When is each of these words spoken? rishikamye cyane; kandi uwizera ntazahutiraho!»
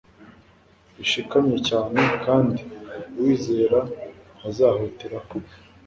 rishikamye 0.97 1.57
cyane; 1.69 2.01
kandi 2.25 2.59
uwizera 3.17 3.79
ntazahutiraho!» 4.37 5.35